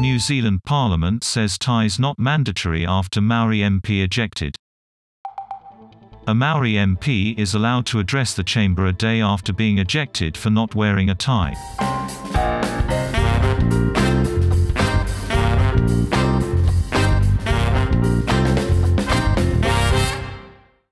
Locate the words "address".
7.98-8.34